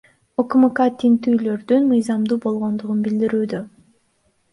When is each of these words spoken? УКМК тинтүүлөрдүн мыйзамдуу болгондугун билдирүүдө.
УКМК 0.43 0.79
тинтүүлөрдүн 1.03 1.85
мыйзамдуу 1.91 2.39
болгондугун 2.45 3.05
билдирүүдө. 3.09 3.61